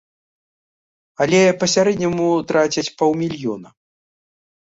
Але 1.25 1.41
па 1.63 1.67
сярэдняму 1.73 2.27
трацяць 2.51 2.87
паўмільёна. 3.01 3.69